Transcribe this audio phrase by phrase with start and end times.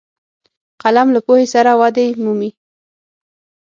[0.83, 2.49] قلم له پوهې سره ودې مومي